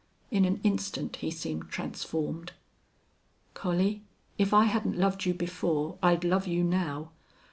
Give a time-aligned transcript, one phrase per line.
[0.31, 2.53] In an instant he seemed transformed.
[3.53, 4.01] "Collie,
[4.39, 7.11] if I hadn't loved you before I'd love you now.